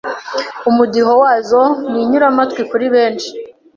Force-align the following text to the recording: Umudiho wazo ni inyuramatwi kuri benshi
Umudiho 0.69 1.13
wazo 1.23 1.61
ni 1.89 1.99
inyuramatwi 2.03 2.61
kuri 2.71 2.85
benshi 2.95 3.29